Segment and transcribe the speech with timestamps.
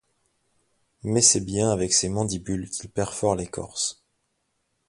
[1.03, 4.03] Mais c'est bien avec ses mandibules qu'il perfore l'écorce.